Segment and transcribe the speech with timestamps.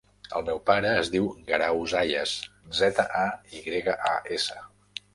[0.37, 2.35] El meu pare es diu Guerau Zayas:
[2.83, 3.25] zeta, a,
[3.61, 4.63] i grega, a, essa.